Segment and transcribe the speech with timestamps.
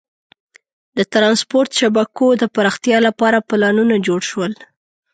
[0.97, 4.53] د ترانسپورت شبکو د پراختیا لپاره پلانونه جوړ شول.